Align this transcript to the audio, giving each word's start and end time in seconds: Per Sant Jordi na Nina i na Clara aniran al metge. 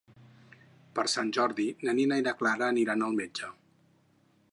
Per 0.99 1.03
Sant 1.15 1.29
Jordi 1.37 1.67
na 1.87 1.95
Nina 1.99 2.17
i 2.21 2.25
na 2.29 2.33
Clara 2.39 2.71
aniran 2.71 3.05
al 3.09 3.17
metge. 3.21 3.51